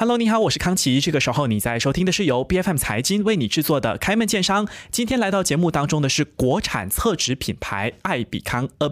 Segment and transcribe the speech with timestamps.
[0.00, 0.98] Hello，你好，我是康琪。
[0.98, 4.66] 这个时候你在收听的是由 B F M 财经为你制作的《开门见商》。
[4.90, 8.88] 今天来到节目当中的是国产厕纸品牌爱比康 a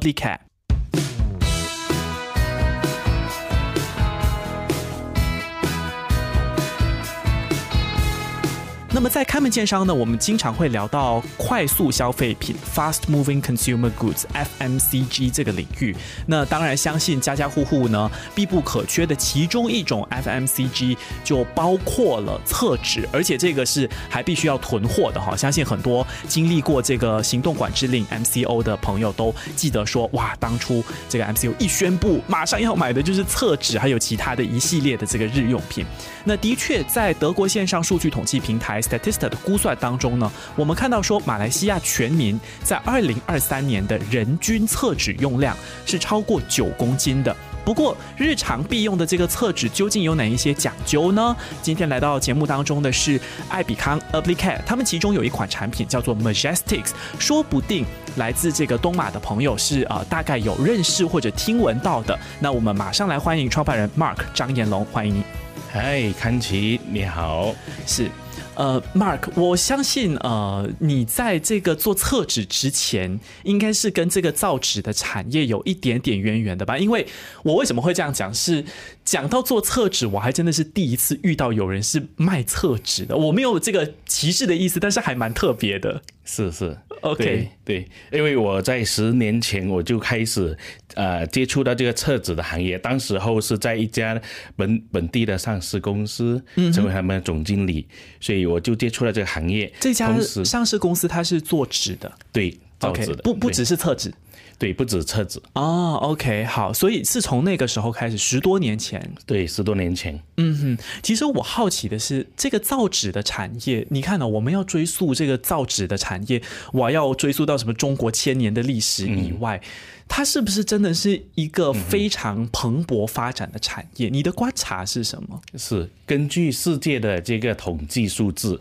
[8.98, 15.94] 那么在开门见商呢，我们经常会聊到快速消费品 （Fast Moving Consumer Goods，FMCG） 这个领域。
[16.26, 25.36] 那当然，相信家家户户呢必不可缺的其中一种 FMCG 就包括了厕纸，而且这个是还必须要囤货的哈。
[25.36, 35.86] 相信很多经历过这个行动管制令 （MCO） 的朋友都记得说，哇，当初这个 MCO 一宣布，马上要买的就是厕纸，还有其他的一系列的这个日用品。
[36.28, 38.82] 那的确，在德国线上数据统计平台。
[38.82, 45.56] Statista 的估算当中呢，我们看到说，马来西亚全民在二零二三年的人均厕纸用量
[45.86, 47.34] 是超过九公斤的。
[47.64, 51.34] 不过，日常必用的这个厕纸究竟有哪一些讲究呢？
[51.62, 53.18] 今天来到节目当中的是
[53.48, 62.18] 艾比康 a b l i c a t 他们其中有一款产品叫做 Majestics，说不定来自这个东马的朋友是呃大概有认识或者听闻到的。
[62.38, 65.37] 那我们马上来欢迎创办人 Mark 张彦龙，欢迎你。
[65.70, 67.54] 嗨，康琪，你好，
[67.86, 68.08] 是。
[68.54, 76.76] 呃，Mark，我相信呃，你在这个做厕纸之前，应该是跟这个造纸的产业有一点点渊源的吧？
[76.78, 77.06] 因为
[77.44, 78.34] 我为什么会这样讲？
[78.34, 78.64] 是
[79.04, 83.16] 讲到做厕纸，我还真的是第一次遇到有人是卖厕纸的。
[83.16, 86.02] 我没有这个歧视的意思，但是还蛮特别的。
[86.24, 90.56] 是是，OK，对，因为我在十年前我就开始
[90.94, 94.20] 呃接触到这个厕纸的行业，当时候是在一家
[94.56, 97.86] 本本地的上市公司，成为他们的总经理，
[98.20, 99.72] 所以我就接触了这个行业。
[99.80, 104.12] 这家上市公司它是做纸的，对，造纸的，不不只是厕纸。
[104.58, 105.96] 对，不止车子哦。
[106.02, 109.00] OK，好，所以是从那个时候开始，十多年前。
[109.24, 110.20] 对，十多年前。
[110.36, 114.26] 嗯哼，其实我好奇的是，这个造纸的产业，你看呢？
[114.26, 116.42] 我们要追溯这个造纸的产业，
[116.72, 119.60] 我要追溯到什么中国千年的历史以外，
[120.08, 124.08] 它是不是真的是一个非常蓬勃发展的产业？
[124.08, 125.40] 你的观察是什么？
[125.56, 128.60] 是根据世界的这个统计数字，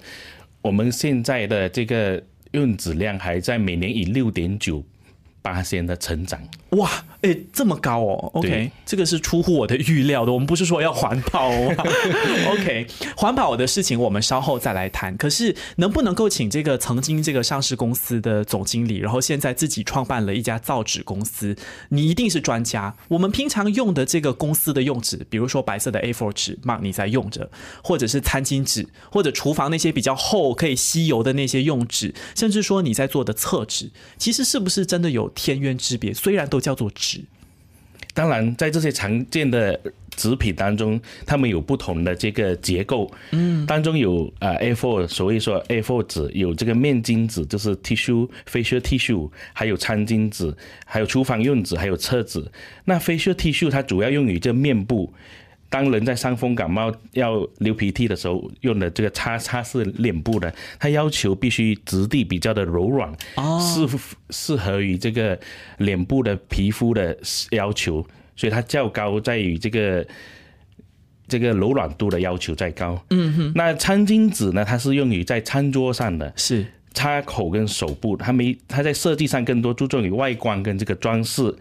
[0.61, 2.21] 我们现在的这个
[2.51, 4.83] 用纸量还在每年以六点九。
[5.47, 6.37] 八仙的成长
[6.71, 6.91] 哇，
[7.21, 10.33] 哎，这么高哦，OK，这个是出乎我的预料的。
[10.33, 11.73] 我们不是说要环保哦
[12.49, 12.85] ，OK，
[13.15, 15.15] 环保的事情我们稍后再来谈。
[15.15, 21.55] 可是能不能够请这个曾经这个上市公司的总经理，然后现在自己创办了一家造纸公司，
[21.87, 22.93] 你一定是专家。
[23.07, 27.49] 我们平常用的这个公司的用纸，比如说白色的 A4 纸，Mark 你在用着，
[27.81, 35.31] 或者是餐巾纸，或者厨房那些比较厚可以吸油的那些用纸，甚至说你在做的厕纸，其实是不是真的有？
[35.37, 37.21] 天渊之别，虽然都叫做纸，
[38.15, 39.79] 当然在这些常见的
[40.15, 43.09] 纸品当中，它们有不同的这个结构。
[43.31, 50.51] 嗯，当中有呃 A4，所谓说 A4 纸，有这个面巾纸，就是 tissue facial tissue，还有餐巾纸，
[50.83, 52.43] 还有厨房用纸，还有厕纸。
[52.85, 55.13] 那 facial tissue 它主要用于这面部。
[55.69, 63.11] 当人在伤风感冒要流鼻涕的时候，用的这个擦擦拭脸部的，它要求必须质地比较的柔软，
[63.59, 63.85] 适
[64.29, 65.37] 适合于这个
[65.79, 67.17] 脸部的皮肤的
[67.51, 68.05] 要求，
[68.35, 70.07] 所以它较高在于这个
[71.27, 73.03] 这个柔软度的要求再高。
[73.09, 73.51] 嗯哼。
[73.53, 74.63] 那餐巾纸呢？
[74.63, 81.53] 它是用于在餐桌上的，是擦口跟手部，它没它在设计上更多注重于外观跟这个装饰。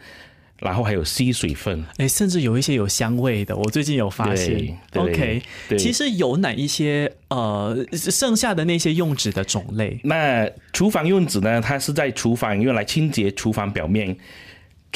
[0.58, 3.56] 然后还有吸水分，哎，甚至有一些有香味的。
[3.56, 5.42] 我最近有发现，OK，
[5.78, 10.00] 其实有哪一些呃剩下的那些用纸的种类？
[10.04, 11.60] 那厨房用纸呢？
[11.60, 14.16] 它是在厨房用来清洁厨房表面。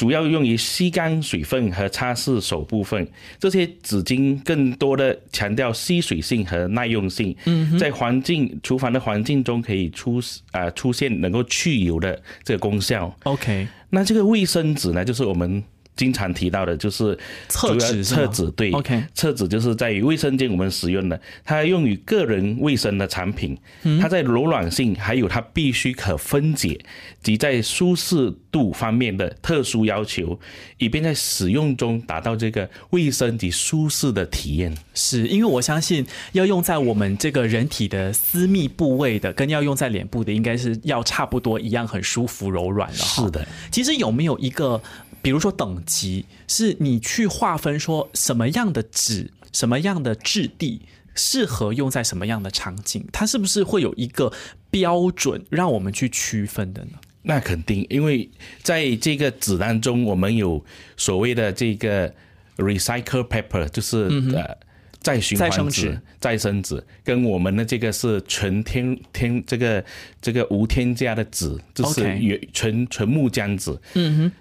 [0.01, 3.07] 主要用于吸干水分和擦拭手部分，
[3.37, 7.35] 这些纸巾更多的强调吸水性和耐用性。
[7.45, 10.19] 嗯，在环境厨房的环境中可以出
[10.49, 13.15] 啊出现能够去油的这个功效。
[13.25, 15.63] OK，那这个卫生纸呢，就是我们。
[16.01, 17.15] 经常提到的就是
[17.47, 23.55] 厕纸，厕纸对，OK，厕纸就是在于卫生间我们使用的，它用于个人卫生的产品，
[24.01, 26.79] 它在柔软性还有它必须可分解
[27.21, 30.39] 及在舒适度方面的特殊要求，
[30.79, 34.75] 以便在使用中达到这个卫生及舒适的体验。
[34.95, 42.97] 是因为我相信要用在我们这个人体的私密部位的，跟要用在脸部的，应该是要差不多一样，很舒服柔软的。
[42.97, 44.81] 是的，其实有没有一个？
[45.21, 50.81] 比如说等级是你去划分说什么样的纸、什么样的质地
[51.15, 54.31] 适合用在什么样的场景，它是不是会有一个
[54.69, 56.91] 标准让我们去区分的呢？
[57.23, 58.27] 那肯定，因为
[58.63, 60.63] 在这个纸当中，我们有
[60.97, 62.11] 所谓的这个
[62.57, 64.57] recycle paper，就是呃
[64.99, 69.83] 再循再环酯生酯、再生纸，跟我们的这个是纯天天这个
[70.19, 73.77] 这个无添加的纸，就是原纯纯木浆纸。
[73.93, 74.31] 嗯哼，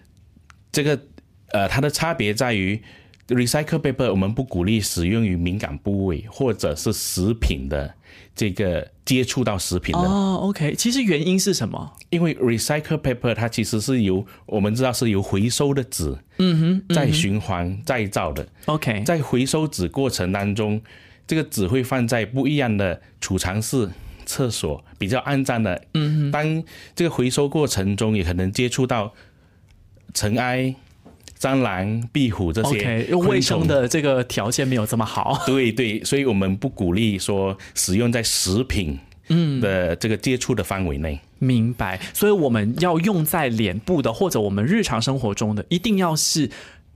[0.73, 1.01] 这个
[1.49, 2.81] 呃，它的差别在于
[3.29, 7.95] ，recycle paper 我们不鼓励使用于敏感部位或者是食品的
[8.35, 11.93] 这个接触到食品的，哦，OK，其实原因是什么？
[12.11, 20.81] 因为 recycle paper 它其实是由我们知道是由回收的纸，嗯哼，再循环再造的，OK，在回收纸过程当中，
[21.27, 23.89] 这个纸会放在不一样的储藏室、
[24.25, 25.83] 厕所，比较肮脏的。
[25.95, 26.63] 嗯，当
[26.95, 29.13] 这个回收过程中，也可能接触到
[30.13, 30.75] 尘埃、
[31.39, 33.67] 蟑螂、壁虎这些卫生。
[33.67, 35.43] 的这个条件没有这么好。
[35.47, 38.99] 对对，所以我们不鼓励说使用在食品
[39.29, 41.19] 嗯的这个接触的范围内。
[41.39, 46.51] 明白，所以我们要用在脸部的，或者我们日常生活中的，一定要是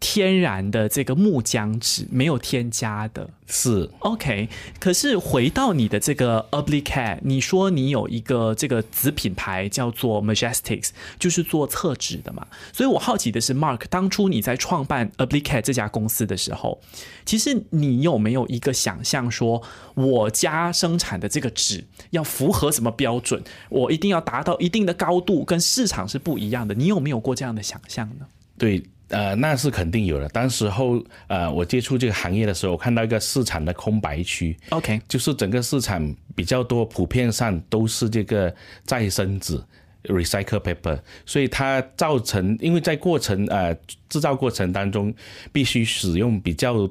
[0.06, 3.30] 天然的这个木浆纸，没有添加的。
[3.46, 12.46] 是 OK，可是回到你的这个 Oblicat，你说你有一个这个子品牌叫做 Majestics，就是做厕纸的嘛。
[12.70, 16.78] 所以我好奇的是，Mark，当初你在创办 Oblicat 这家公司的时候，
[17.24, 19.62] 其实你有没有一个想象说，
[19.94, 23.42] 我家生产的这个纸要符合什么标准？
[23.70, 26.74] 我一定要达到一定的高度，跟市场是不一样的。
[26.74, 28.26] 你有没有过这样的想象呢？
[28.56, 28.82] 对，
[29.14, 30.28] 呃，那是肯定有的。
[30.30, 38.52] 当时候，呃，我接触这个行业的时候，我看到一个市场的空白区，OK，就是整个市场比较多，普遍上都是这个
[38.84, 39.56] 再生纸
[40.04, 43.72] （recycle paper），所以它造成，因为在过程呃
[44.08, 45.14] 制造过程当中，
[45.52, 46.90] 必须使用比较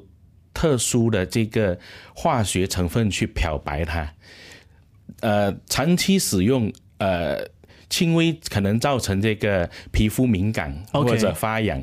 [0.54, 1.78] 特殊的这个
[2.14, 4.10] 化学成分去漂白它，
[5.20, 7.46] 呃，长期使用呃。
[7.94, 11.80] 轻微可能造成这个皮肤敏感或者发痒，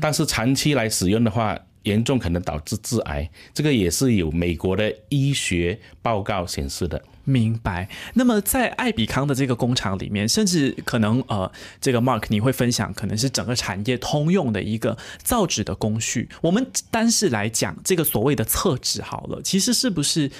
[0.00, 3.28] 但是长期来使用的话，严重可能导致致癌。
[3.52, 7.02] 这个也是有美国的医学报告显示的。
[7.24, 7.86] 明白。
[8.14, 16.30] 那么在艾比康的这个工厂里面，甚至可能呃，这个 Mark 你会分享，可能是整个产业通用的一个造纸的工序。
[16.40, 20.30] 我们单是来讲这个所谓的厕纸好了，其实是不是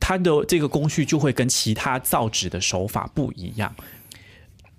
[0.00, 3.72] 它的这个工序就会跟其他造纸的手法不一样？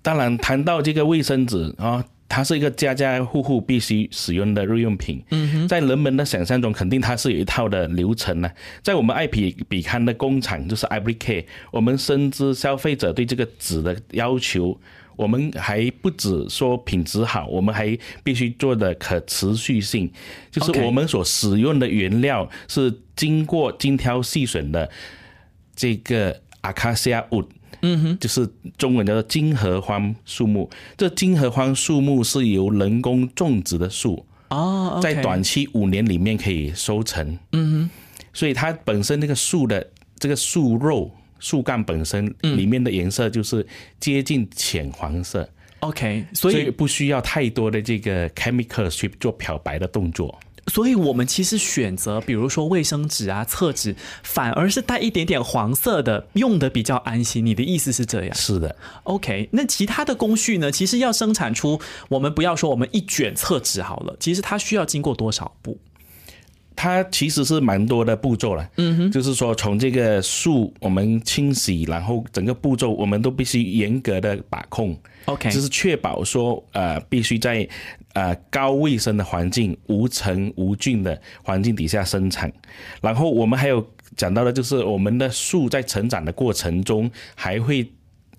[0.04, 5.24] 当然，谈到这个卫生纸啊，它是一个家家户户必须使用的日用品。
[5.30, 8.50] 嗯在人们的想象中，肯定它是有一套的流程呢、
[8.82, 14.78] 在我们爱比比康的工厂，就是 Ivory K，我们深知消费者对这个纸的要求。
[15.16, 20.10] 我们还不止说品质好，我们还必须做的可持续性，
[20.50, 24.90] 就是我们所使用的原料是经过精挑细选的
[25.76, 27.46] 这个阿卡西亚 wood，
[27.86, 28.48] 嗯哼，就是
[28.78, 30.68] 中文叫做金合欢树木。
[30.96, 37.38] 这金合欢树木是由人工种植的树，哦，在短期五年里面可以收成。
[37.52, 37.90] 嗯哼，
[38.32, 39.86] 所以它本身那个树的
[40.18, 43.66] 这个树肉、树干本身里面的颜色就是
[44.00, 45.46] 接近浅黄色
[45.80, 50.38] ，OK，所以所以不需要太多的这个 chemical 去做漂白的动作。
[50.66, 57.44] 所以我们其实选择，比如说卫生纸啊、厕纸，反而是带一点点黄色的，用的比较安心。
[57.44, 58.34] 你的意思是这样？
[58.34, 58.74] 是的
[59.04, 60.72] ，OK，那其他的工序呢？
[60.72, 65.78] 其实要生产出，我们不要说我们一卷厕纸好了，其实它需要经过多少步？
[66.76, 77.66] 它其实是蛮多的步骤了，嗯哼，就是说从这个树我们清洗，然后整个步骤我们都必须严格的把控 OK 就是确保说呃必须在
[78.14, 82.52] 呃高卫生的环境、无尘无菌的环境底下生产，
[83.00, 87.88] 然后我们还有讲到的就是我们的树在成长的过程中还会。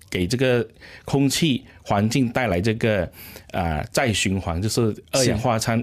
[0.08, 0.66] 给这个
[1.04, 3.02] 空气环境带来这个
[3.50, 5.82] 啊、呃再循环，就是二氧化碳，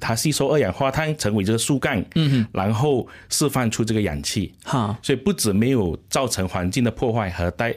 [0.00, 7.72] 它吸收二氧化碳成为这个树干，嗯然后释放出这个氧气，哈，所以不止没有造成环境的破坏和带，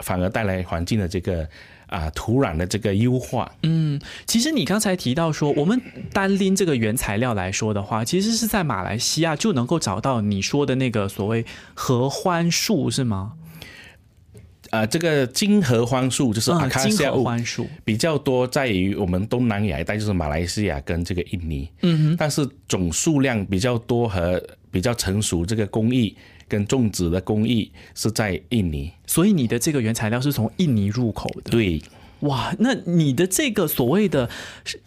[0.00, 1.48] 反而带来环境的这个
[1.90, 3.52] 啊、土壤的这个优化。
[3.62, 5.80] 嗯其实你刚才提到说，我们
[6.12, 11.44] 单拎这个原材料来说的话，其实是在马来西亚就能够找到你说的那个所谓
[11.74, 13.32] 合欢树，是吗？
[14.70, 17.66] 啊、这个金合欢树就是阿卡西亚合欢树。
[17.84, 21.68] 比较多在于我们东南亚一带，就是马来西亚跟这个印尼。
[21.82, 26.16] 嗯哼，但是总数量比较多和比较成熟，这个工艺
[26.50, 28.92] 跟种植的工艺是在印尼。
[29.06, 31.50] 所以你的这个原材料是从印尼入口的。
[31.50, 31.80] 对，
[32.20, 34.28] 哇，那你的这个所谓的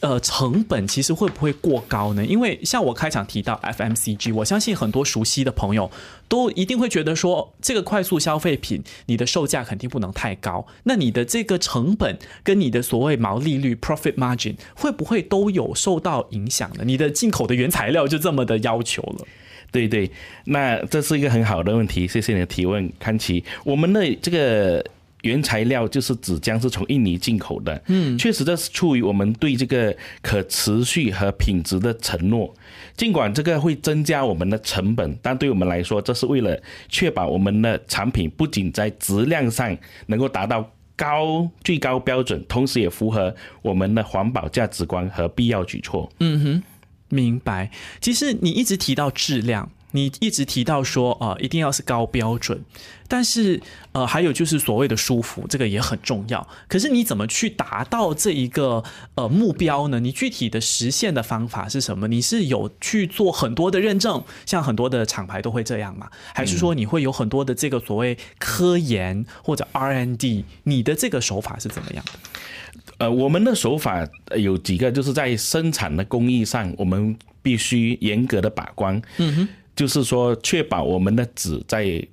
[0.01, 2.23] 呃成本其实会不会过高呢？
[2.23, 5.89] 因为像我开场提到 FMCG，我相信很多熟悉的朋友
[6.27, 10.67] 都一定会觉得说，这个快速消费品你的售价肯定不能太高。
[10.83, 16.83] 那你的这个成本跟你的所谓毛利率 （profit margin） 会不会都有受到影响呢？
[16.85, 19.25] 你的进口的原材料就这么的要求了。
[19.73, 20.09] 对对，
[20.45, 23.43] 那这是一个很好的问题，谢谢你的提问，康琪。
[23.65, 24.85] 我们的这个
[25.23, 32.53] 原材料就是纸浆是从印尼进口的，嗯，确实这是出于我们对这个可持续和品质的承诺。
[32.95, 39.75] 尽管这个会增加我们的成本，但对我们来说，这是为了确保我们的产品不仅在质量上
[40.05, 46.07] 能够达到高最高标准，同时也符合我们的环保价值观和必要举措。
[46.19, 46.63] 嗯哼。
[47.13, 47.69] 明白，
[48.01, 52.59] 其实你一直提到质量，你一直提到说呃一定要是高标准，
[53.07, 56.47] 但是呃还有就是所谓的舒服，这个也很重要。
[56.67, 59.99] 可是你怎么去达到这一个呃目标呢？
[59.99, 62.07] 你具体的实现的方法是什么？
[62.07, 66.09] 你是有去做很多的认证，像很多的厂牌都会这样吗？
[66.33, 70.45] 还是说你会有很多的这个所谓科研或者 R&D？
[70.63, 72.03] 你的这个手法是怎么样？
[72.99, 74.07] 呃，我们的手法
[74.37, 79.01] 有几个，就是在生产的工艺上，我们必须严格的把关。
[79.17, 82.05] 嗯哼，就是说，确保我们的纸在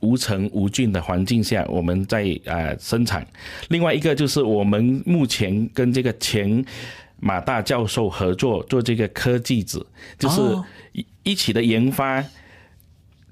[0.00, 3.26] 无尘无菌的环境下，我们在呃生产。
[3.68, 6.64] 另外一个就是，我们目前跟这个前
[7.18, 9.84] 马大教授合作做这个科技纸，
[10.18, 10.40] 就是
[10.92, 12.22] 一一起的研发。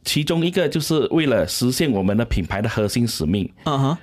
[0.04, 3.98] 其中一个就是为了实现我们的品牌的核心使命，嗯哼，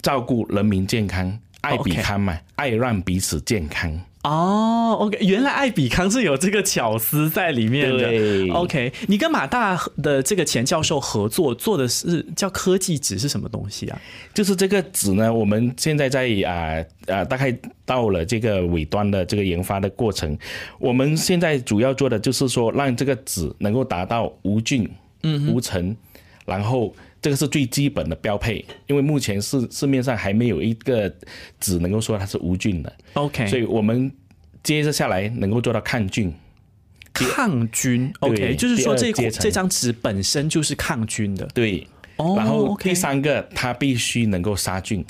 [0.00, 1.38] 照顾人民健康。
[1.66, 3.92] 爱比康嘛，爱让彼此健康
[4.22, 4.96] 哦。
[5.00, 8.52] OK，原来爱比康是有这个巧思在里面的。
[8.54, 14.00] OK，你跟马大的这个钱教授合作做的是叫科技纸是什么东西啊？
[14.32, 20.36] 就是这个纸呢，我们现在在啊啊，大概到了这个尾端的这个研发的过程。
[20.78, 24.88] 我们现在主要做的就是说，让这个纸能够达到无菌、
[25.22, 25.96] 嗯无尘，
[26.44, 26.94] 然后。
[27.26, 31.12] 这个是最基本的标配，因为目前市市面上还没有一个
[31.58, 32.96] 纸能够说它是无菌的。
[33.14, 34.08] OK，所以我们
[34.62, 36.32] 接着下来能够做到抗菌。
[37.12, 41.44] 抗菌，OK，就是说这这张纸本身就是抗菌的。
[41.52, 41.84] 对，
[42.16, 45.04] 然后第三个它必须能够杀菌，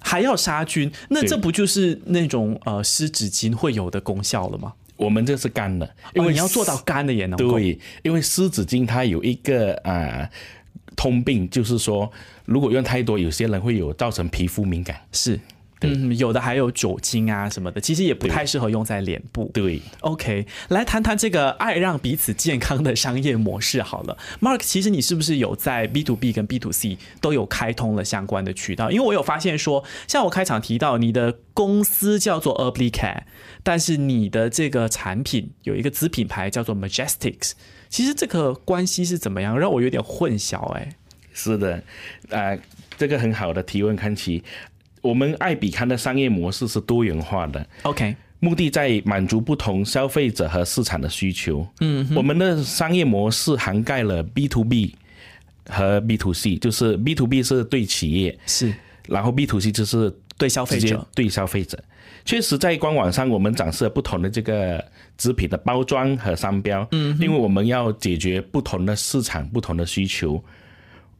[0.00, 4.72] 还要杀菌，那这不就是那种呃湿纸巾会有的功效了吗？
[4.96, 10.28] 我们这是干的，因为你要做到干的也能对，因为湿纸巾它有一个啊。
[10.96, 12.10] 通病就是说，
[12.44, 15.00] 如果用太多，有些人会有造成皮肤敏感。
[15.12, 15.38] 是，
[15.86, 19.50] 嗯，有的还有酒精啊什么的，其实也不太适合用在脸部。
[19.54, 24.16] 对，OK，来谈谈这个爱让彼此健康的商业模式好了。
[24.40, 28.90] Mark，其实你是不是有在 B to B 跟 B to C 都有开通了相关的渠道？
[28.90, 33.22] 因为我有发现说，像我开场提到，你的公司叫做 l y Care，
[33.62, 37.52] 但是你的这个产品有一个子品牌叫做 Majestics。
[37.88, 40.88] 其实这个关系是怎么样，让我有点混淆哎。
[41.32, 41.82] 是的，
[42.28, 42.58] 呃，
[42.96, 44.42] 这个很好的提问，看齐。
[45.04, 51.66] 我们爱比康的商业模式是多元化的，OK，目的在满足不同消费者和市场的需求。
[51.80, 54.94] 嗯，我们的商业模式涵盖了 B to B
[55.68, 58.74] 和 B to C，就是 B to B 是对企业，是，
[59.06, 61.78] 然后 B to C 就是对消费者，对消费者。
[62.24, 64.82] 确实，在官网上我们展示了不同的这个
[65.18, 70.42] 纸品的包装和商标，嗯，因为我们要解决不同的市场、不同的需求。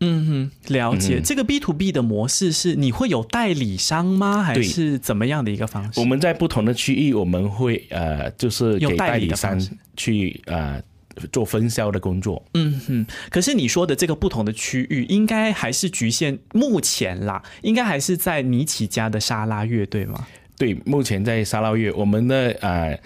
[0.05, 1.21] 嗯哼，了解。
[1.25, 4.43] 这个 B to B 的模式是你会有代理商吗？
[4.43, 5.99] 还是怎么样的一个方式？
[5.99, 9.59] 我们在不同的区域，我们会呃，就是给代理商
[9.97, 10.83] 去呃
[11.33, 12.45] 做分销的工作。
[12.53, 13.07] 嗯哼。
[13.31, 20.27] 可是你说的这个不同的区域，应该还是局限目前啦，应该还是在你起家的沙拉乐队吗？
[20.57, 22.97] 对，目前在沙拉乐，我们的呃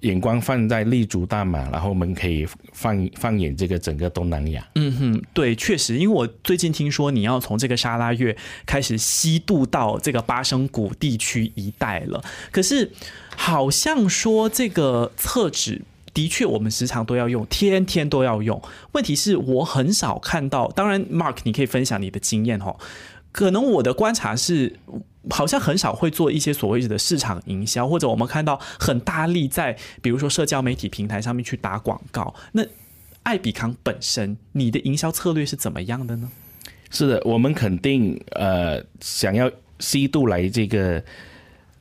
[0.00, 4.66] 眼光放在立足大马，然后我们可以放放眼这个整个东南亚。
[4.74, 12.22] 嗯哼，对，确实，因为我最近听说你要从这个沙拉越开始西渡到这个巴生谷地区一带了。
[12.50, 12.90] 可是
[13.36, 15.82] 好像说这个厕纸
[16.14, 18.60] 的确我们时常都要用，天天都要用。
[18.92, 22.76] 问题是我很少看到，当然，Mark，你可以分享你的经验哦。
[23.36, 24.78] 可能我的观察是。
[25.28, 32.32] 好像很少会做一些所谓的市场营销，或者我们看到很大力在比如说社交媒体平台上面去打广告。
[32.52, 32.62] 那
[33.24, 36.30] 艾比康本身，你的营销策略是怎么样的呢？
[36.90, 39.50] 是的，我们肯定呃想要
[39.80, 41.02] 西渡来这个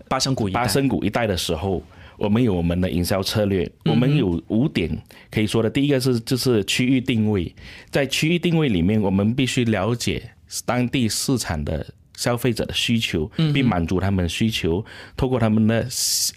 [0.07, 1.83] 巴生谷巴生谷一带的时候，
[2.17, 3.71] 我们有我们的营销策略。
[3.83, 4.89] 我们有五点
[5.29, 7.53] 可以说的，第一个是就是区域定位，
[7.91, 10.31] 在区域定位里面，我们必须了解
[10.65, 11.85] 当地市场的。
[12.17, 14.81] 消费者的需求，并满足他们需求，
[15.17, 15.85] 透过他们的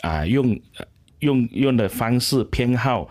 [0.00, 0.58] 啊用
[1.20, 3.08] 用用的方式偏好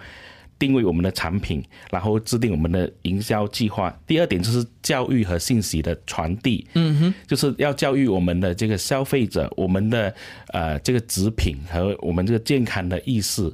[0.59, 3.97] 定位我们的产品，然后制定我们的营销计划。
[4.05, 10.13] 第二点就是教育和信息的传递，嗯哼，就是要教育我们的这个消费者，我们的
[10.47, 13.49] 呃这个纸品和我们这个健康的意识。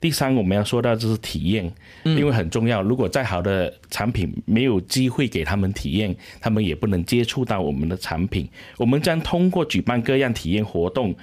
[0.00, 1.72] 第三，我们要说到就是体验，
[2.04, 2.82] 因为很重要。
[2.82, 8.48] 如果再好的产品没有机会给他们体验，他们也不能接触到我们的产品。
[8.78, 11.14] 我们将通过举办各样体验活动。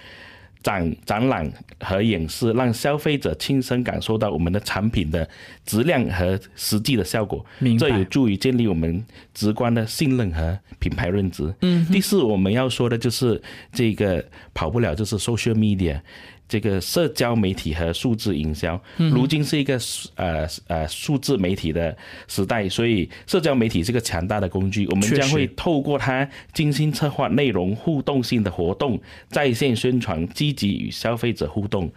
[0.64, 1.52] 展展览
[1.82, 5.28] 和演示，让消费者亲身感受到我们的产品的
[5.66, 7.46] 质量和实际的效果，
[7.78, 11.54] 这有助于建立我们直观的信任和品牌认知。
[11.60, 13.42] 嗯，第四，我们要说的就是
[13.74, 16.00] 这个跑不了，就是 social media。
[16.48, 19.80] 这个社交媒体和数字营销，如今是一个
[20.16, 21.96] 呃呃数字媒体的
[22.28, 24.86] 时代，所以社交媒体是个强大的工具。
[24.88, 31.92] 我们将会透过它精心策划内容、互动性的活动、在线宣传，积极与消费者互动。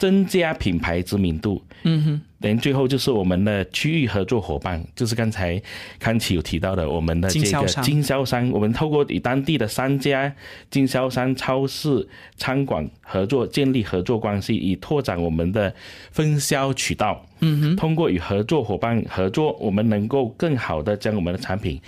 [0.00, 5.60] 增加品牌知名度，嗯哼，连最后就是我们的区域合作伙伴，就是刚才
[5.98, 10.34] 康琪有提到的，我们的这个经销商，我们透过与当地的商家、
[10.70, 15.74] 经销商、超市、餐馆合作，建立合作关系，以拓展我们的
[16.10, 17.22] 分销渠道。
[17.40, 21.78] 嗯哼，通过与合作伙伴合作，我们能够更好的将我们的产品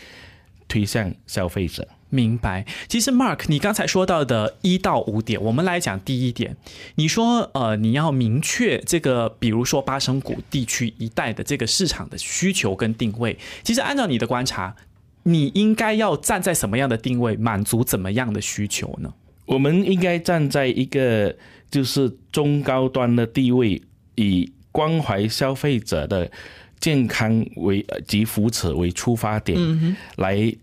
[0.68, 1.88] 推向消费者。
[2.14, 6.54] 明白，其实 Mark，你刚才说到的一到五点，我们来讲第一点。
[6.96, 13.38] 你说，呃，你要明确这个，比如说巴生谷地区一带的这个市场的需求跟定位。
[13.62, 14.76] 其实按照你的观察，
[15.22, 19.14] 你应该要站在什么样的定位，满足怎么样的需求呢？
[19.46, 21.34] 我们应该站在一个
[21.70, 23.80] 就是中高端的地位，
[24.16, 26.30] 以关怀消费者的
[26.78, 30.54] 健康为及扶持为出发点，来。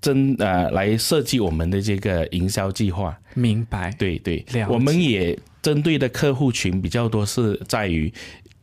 [0.00, 3.18] 真呃，来设计我们的这个营销计划。
[3.34, 3.90] 明白。
[3.98, 8.12] 对对，我们也针对的客户群比较多，是在于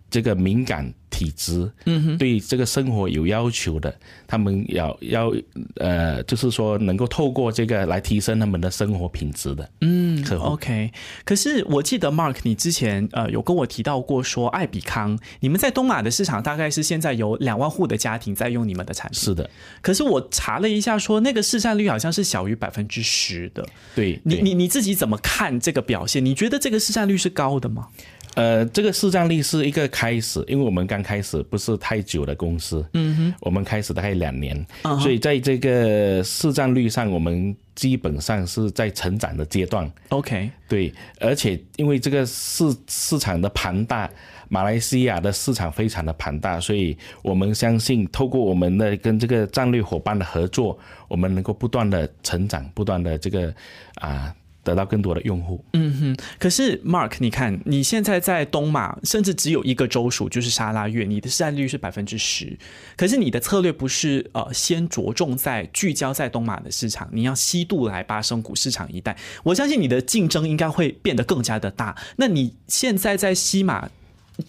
[0.09, 0.93] 这个敏感。
[1.15, 3.95] 体质，嗯哼，对这个生活有要求的，
[4.27, 5.33] 他们要要
[5.77, 10.91] 呃，就是说能够透过这个来提升他们的生活品质的，嗯，OK。
[11.23, 19.49] 可是我记得 Mark，你之前呃有跟我提到过，说爱比康，你们在东马的市场大概是现在有两万户的家庭在用你们的产品，是的。
[19.81, 23.65] 可是我查了一下，说那个市占率好像是小于百分之十的。
[23.95, 26.25] 对，你你你自己怎么看这个表现？
[26.25, 27.87] 你觉得这个市占率是高的吗？
[28.35, 34.65] 呃，这个市占率是一个开始，因为我们刚开始不是太久的公司，嗯哼，我们开始大概两年，
[35.01, 39.89] 所以在这个市占率上，我们基本上是在成长的阶段。
[40.09, 44.09] OK，对，而且因为这个市市场的庞大，
[44.49, 53.53] 马来西亚的市场非常的庞大，所以我们相信，透过我们的跟这个战略伙伴的合作，我们能够不断的成长，不断的这个
[53.95, 54.35] 啊。
[54.65, 55.63] 得到更多的用户。
[55.73, 62.57] 嗯哼，可是 Mark，你看你现在在东马，甚至只有一个州属，就是沙拉越，你的市占率是百分之十。
[62.97, 69.15] 可是你的策略不是呃，先着重在聚焦在东马的市场，你要西渡来巴生谷市场一带。
[69.43, 71.95] 我相信你的竞争应该会变得更加的大。
[72.17, 73.87] 那你现在在西马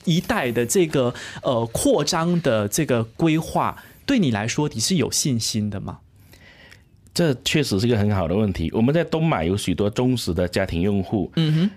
[0.04, 3.76] 一带的这个呃扩张的这个规划，
[4.06, 5.98] 对你来说你是有信心的吗？
[7.16, 8.70] 这确实是一个很好的问题。
[8.74, 11.32] 我们在东马有许多忠实的家庭用户。
[11.36, 11.70] 嗯哼。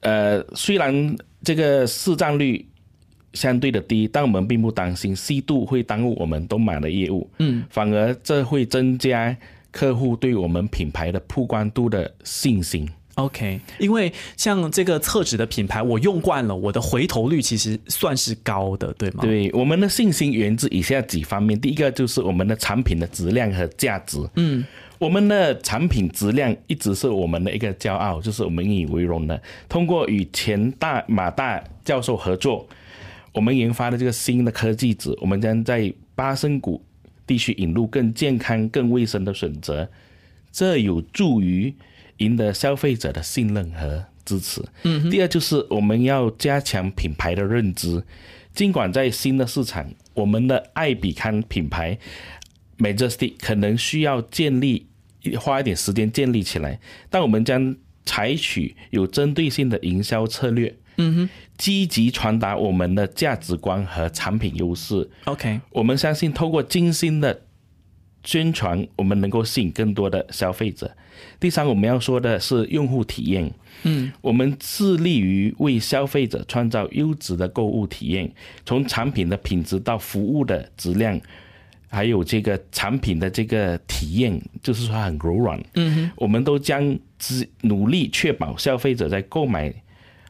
[0.00, 2.66] 呃，虽然这个市占率
[3.34, 7.28] 相对的低，但我们并不担心西度会耽误我们东马的业务。
[7.38, 7.64] 嗯。
[7.68, 9.36] 反而这会增加
[9.70, 12.88] 客户对我们品牌的曝光度的信心。
[13.16, 19.22] OK，因为像这个厕纸的品牌，我用惯了，我的回头率其实算是高的，对吗？
[19.22, 21.58] 对，我们的信心源自以下几方面。
[21.58, 24.18] 第一个就是我们的产品的质量和价值。
[24.34, 24.62] 嗯，
[24.98, 29.40] 我们的产品质量一直是我们的一个骄傲，就是我们引以为荣的。
[29.66, 32.68] 通过与前大马大教授合作，
[33.32, 36.84] 我们研发的这个新的科技纸，我们将在巴生谷
[37.26, 39.88] 地区引入更健康、更卫生的选择，
[40.52, 41.74] 这有助于。
[42.18, 44.62] 赢得消费者的信任和支持。
[44.82, 48.02] 嗯，第二就是我们要加强品牌的认知。
[48.54, 51.98] 尽管在新的市场，我们的爱比康品牌
[52.78, 54.86] Majesty 可能需要建立
[55.38, 60.74] 花一点时间建立起来，但我们将采取有针对性的营销策略。
[60.98, 65.10] 嗯哼，积极传达我们的价值观和产品优势。
[65.26, 67.42] OK，我们相信透过精心的。
[68.26, 70.94] 宣传，我们能够吸引更多的消费者。
[71.40, 73.50] 第三，我们要说的是用户体验。
[73.84, 78.30] 嗯，我们致力于为消费者创造优质的购物体验，
[78.64, 81.18] 从产品的品质到服务的质量，
[81.88, 85.62] 还有这个产品的这个体验，就是说很柔软。
[85.74, 89.72] 嗯哼，我们都将之努力确保消费者在购买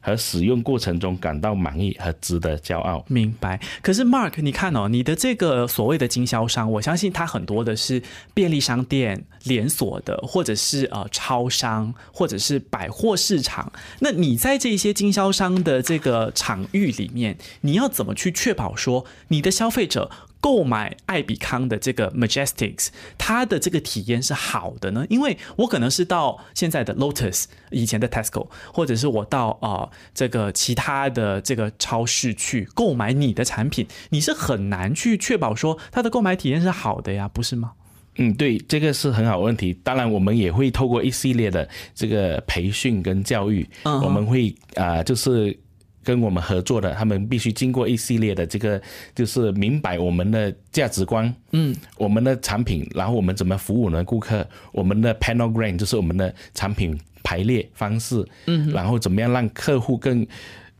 [0.06, 3.04] 和使用过程中感到满意和值得骄傲。
[3.08, 3.58] 明白。
[3.82, 8.00] 可是 Mark，你看哦，你的这个所谓的经销商，我相信他很多的是
[8.32, 13.72] 便利商店连锁的，或者是呃超商，或者是百货市场。
[13.98, 20.08] 那你在这些经销商的这个场域里面，你要怎么去确保说你的消费者？
[20.40, 25.04] 购买艾比康的这个 Majestics，它的这个体验是好的呢？
[25.08, 37.72] 因为我可能是到现在的 Lotus，以前的 Tesco，或者是我到啊这个其他的这个超市去购买你的产品，你是很难去确保说它的购买体验是好的呀，不是吗？
[38.16, 39.78] 嗯，对，这个是很好问题。
[39.82, 45.58] 当然，我们也会透过一系列的这个培训跟教育，我们会啊，就是。
[46.06, 48.80] 跟我们合作的，他们必须经过一系列的这个，
[49.12, 60.24] 就是明白我们的价值观，嗯，我们的产品，然后我们怎么服务我们的顾客，我们的 panogram 就是我们的产品排列方式，嗯，然后怎么样让客户更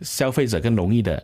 [0.02, 1.20] 消费者更容易的。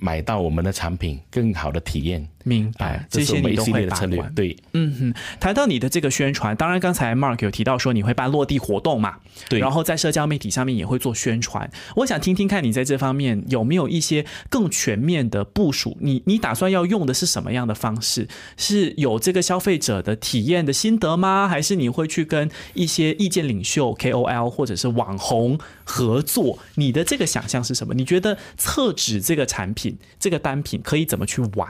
[0.00, 2.26] 买到我们的产品，更好的体验。
[2.42, 4.34] 明白，这些你都会把关。
[4.34, 5.14] 对，嗯哼。
[5.38, 9.16] 谈到你的这个宣传，当然刚才 Mark 有提到说你会办落地活动嘛？
[9.50, 9.60] 对。
[9.60, 11.70] 然后在社交媒体上面也会做宣传。
[11.96, 15.98] 我想听听看你在这方面有没有一些更全面的部署？
[16.00, 18.26] 你你打算要用的是什么样的方式？
[18.56, 21.46] 是有这个消费者的体验的心得吗？
[21.46, 26.58] 还是你会去跟一些意见领袖 KOL 或者是网红合作？
[26.76, 27.92] 你的这个想象是什么？
[27.92, 29.89] 你觉得厕纸这个产品？
[30.18, 31.68] 这个单品可以怎么去玩？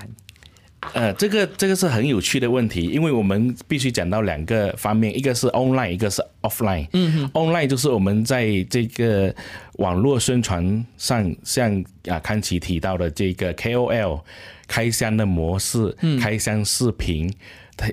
[0.94, 6.88] 呃，这个这个是很有趣的问题，因为我们必须讲到两个方面，一个是 online，一个是 offline。
[6.94, 9.35] 嗯，online 就是我们在这个
[9.74, 14.22] 网络宣传上，像啊康琪提到的这个 KOL
[14.66, 17.30] 开箱的模式，开箱视频。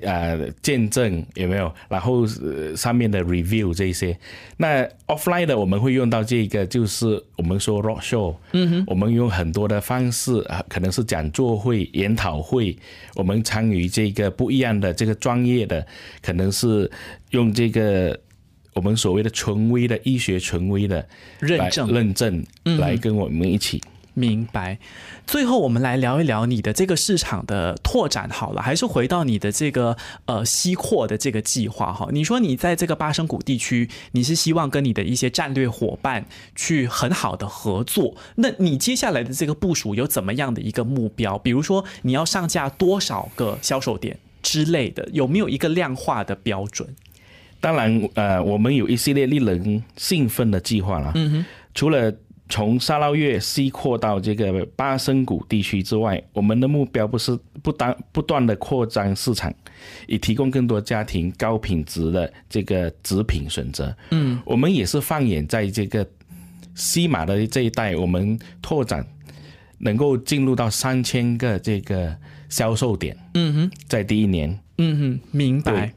[0.02, 1.72] 呃，见证有没有？
[1.88, 2.26] 然后
[2.76, 4.16] 上面的 review 这些，
[4.58, 12.76] 那 offline 的我们会用到这个，就是我们说 rock show，嗯哼，我们用很多的方式，可能是讲座会、研讨会，
[13.14, 15.86] 我们参与这个不一样的这个专业的，
[16.20, 16.90] 可能是
[17.30, 18.18] 用这个
[18.74, 21.06] 我们所谓的权威的医学权威的
[21.40, 22.44] 认证认证
[22.78, 23.82] 来跟我们一起。
[24.18, 24.78] 明白。
[25.26, 32.08] 最后，我们来聊一聊你的这个市场的拓展好了，还是回到你的这个呃西扩的这个计划哈？
[32.10, 36.26] 你说你在这个巴生谷地区，你是希望跟你的一些战略伙伴
[36.56, 38.16] 去很好的合作。
[38.36, 41.38] 那你接下来的这个部署有怎么样的一个目标？
[41.38, 46.88] 比如说你要上架多少个销售点之类的，有没有一个量化的标准？
[47.60, 51.12] 当然，呃，我们有一系列令人兴奋的计划了。
[51.14, 52.12] 嗯哼，除了。
[52.48, 59.52] 从沙捞越西扩到这个巴生谷地区之外，我们的目标不是不单不断的扩张市场，
[60.06, 63.94] 以提供更多家庭高品质的这个纸品选择。
[64.10, 66.06] 嗯，我们也是放眼在这个
[66.74, 69.06] 西马的这一带，我们拓展
[69.78, 72.16] 能够进入到三千个这个
[72.48, 73.16] 销售点。
[73.34, 74.58] 嗯哼，在第一年。
[74.78, 75.92] 嗯哼，明白。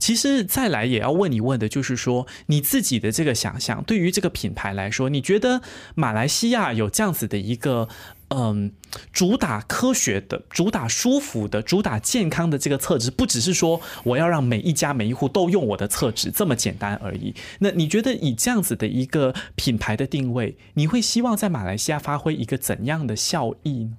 [0.00, 5.60] 其实再来也要问一问的，就是说你自己的这个想象，对于这个品牌来说，你觉得
[5.94, 7.86] 马来西亚有这样子的一个，
[8.28, 8.72] 嗯，
[9.12, 17.34] 主打科学的、主打舒服的、主打健康的这个厕纸，不只是说我要让每一家每一户都用我的厕纸这么简单而已。
[17.58, 23.98] 那你觉得以这样子的一个品牌的定位，你会希望在马来西亚发挥一个怎样的效益呢？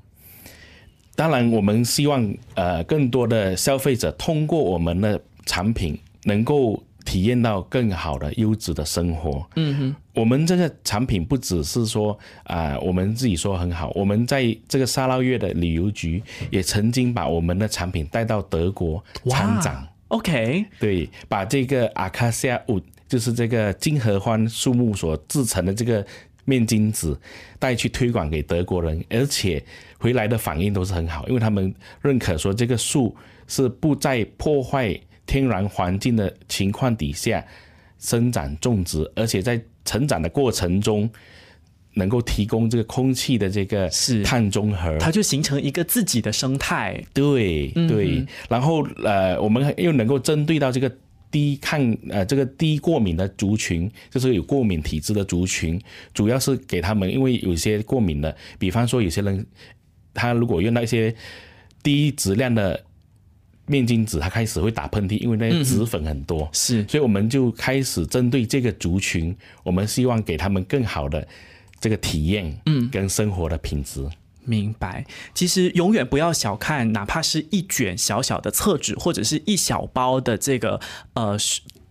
[1.16, 5.22] 当然，我们希望呃更多的消费者通过我们的。
[5.45, 9.45] 产品能够体验到更好的优质的生活。
[9.56, 19.84] 嗯哼，我们这个产品不只是说啊，我们自己说很好，我们在这个沙捞越的旅游局也曾经把我们的产品带到德国参展。
[20.10, 26.06] OK，对，把这个阿卡西亚乌，就是这个金合欢树木所制成的这个
[26.45, 27.17] 面巾纸
[27.58, 29.63] 带去推广给德国人，而且
[29.97, 33.15] 回来的反应都是很好，因为他们认可说这个树
[33.47, 34.99] 是不再破坏。
[35.32, 37.41] 天然环境的情况底下
[38.00, 41.10] 生长种植，而且在成长的过程中，
[41.94, 43.89] 能够提供这个空气的这个
[44.26, 47.02] 碳中和，它就形成一个自己的生态。
[47.13, 50.91] 对对，然后呃，我们又能够针对到这个
[51.32, 55.82] 低抗呃这个低过敏的族群，就是有过敏体质的族群，
[56.13, 59.46] 主要是给他们，因为有些过敏的，比方说有些人
[60.13, 61.15] 他如果用到一些
[61.82, 62.84] 低质量的。
[63.65, 71.26] 面巾纸，它开始会打喷嚏，因为那些纸粉很多，是，所以我们就开始针对这个族群，我们希望给他们更好的
[71.80, 74.06] 这个体验，嗯，跟生活的品质。
[74.45, 80.80] 明白，其实永远不要小看，哪怕是一卷小小的厕纸，或者是一小包的这个
[81.13, 81.38] 呃。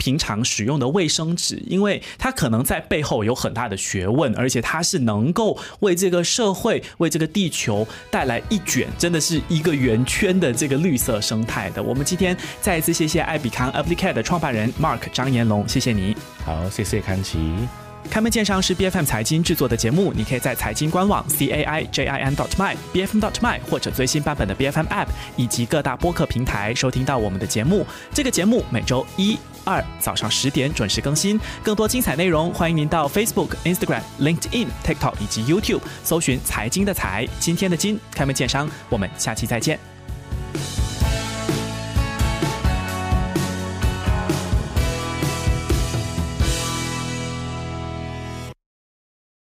[0.00, 11.82] 平常使用的卫生纸，因为它可能在背后有很大的学问，而且它是能够为这个社会、为这个地球带来一卷，真的是一个圆圈的这个绿色生态的。
[11.82, 16.16] 我们今天再一次谢谢艾比康 a p p l i c a t 的创办人 Mark 张延龙，谢谢你。
[16.46, 17.38] 好，谢谢康琪。
[18.10, 23.24] 开门见山是 B F M 财经制作的节目，你可以在财经官网 c a i j i n dot my b f m
[23.24, 27.86] dot my 或者最新版本的 B F M App 以及各大播客平台收听到我们的节目。
[28.12, 31.38] 这个节目每周一、二早上十点准时更新。
[31.62, 37.96] 更多精彩内容，欢迎您到 Facebook、Instagram、LinkedIn、TikTok 以及 YouTube 搜寻“财经的财，今天的金”。
[38.12, 39.99] 开门见山，我们下期再见。